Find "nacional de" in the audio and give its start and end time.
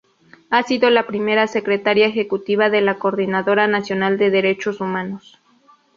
3.67-4.31